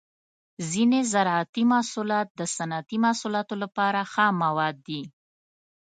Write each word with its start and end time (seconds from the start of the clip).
ځینې 0.71 0.99
زراعتي 1.13 1.63
محصولات 1.73 2.27
د 2.39 2.41
صنعتي 2.55 2.97
محصولاتو 3.05 3.53
لپاره 3.63 3.99
خام 4.11 4.33
مواد 4.45 4.75
دي. 4.87 5.01